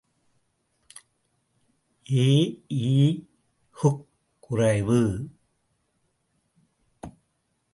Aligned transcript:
எ.இ.்குக் 2.09 4.07
குறைவு. 4.39 5.29